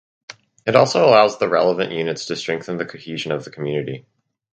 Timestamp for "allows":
1.05-1.37